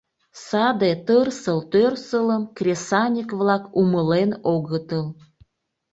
Саде 0.45 0.91
тырсыл-тӧрсылым 1.05 2.43
кресаньык-влак 2.57 3.63
умылен 3.81 4.31
огытыл. 4.53 5.05